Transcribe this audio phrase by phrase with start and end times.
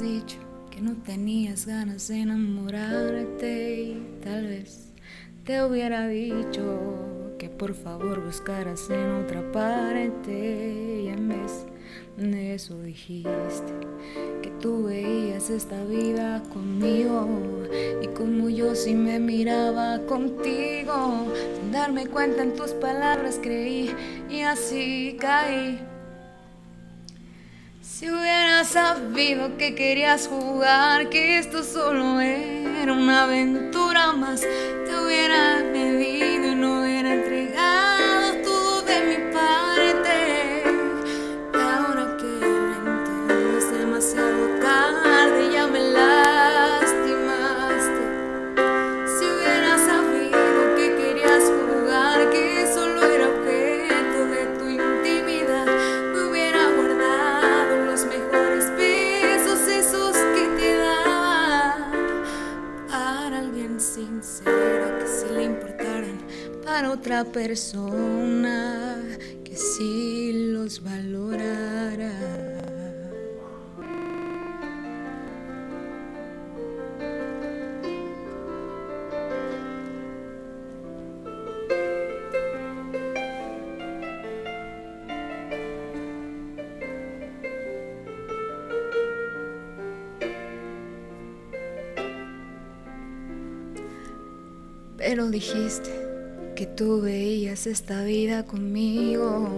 [0.00, 0.38] dicho
[0.70, 4.92] que no tenías ganas de enamorarte y tal vez
[5.44, 11.66] te hubiera dicho que por favor buscaras en otra parte y en vez
[12.16, 13.72] de eso dijiste
[14.42, 17.26] que tú veías esta vida conmigo
[18.00, 21.26] y como yo si me miraba contigo
[21.58, 23.90] sin darme cuenta en tus palabras creí
[24.30, 25.80] y así caí
[27.98, 35.17] si hubiera sabido que querías jugar, que esto solo era una aventura más, te hubiera
[66.68, 69.02] para otra persona
[69.42, 72.12] que sí los valorara.
[94.98, 96.07] Pero dijiste
[96.58, 99.48] que tú veías esta vida conmigo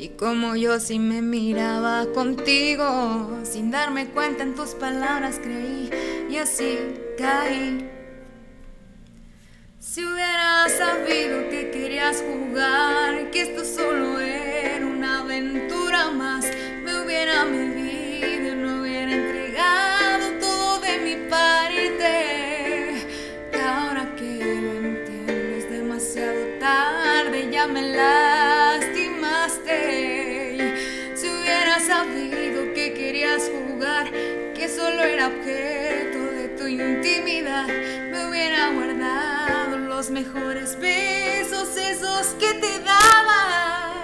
[0.00, 5.88] y como yo si me miraba contigo, sin darme cuenta en tus palabras creí
[6.28, 6.76] y así
[7.16, 7.88] caí.
[9.78, 13.89] Si hubiera sabido que querías jugar, que esto solo
[27.66, 29.16] me lastimaste.
[31.14, 34.10] Si hubiera sabido que querías jugar,
[34.54, 42.54] que solo era objeto de tu intimidad, me hubiera guardado los mejores besos, esos que
[42.54, 43.94] te daba.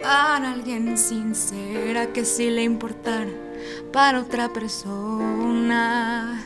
[0.00, 3.30] Para alguien sincera que sí le importara,
[3.92, 6.42] para otra persona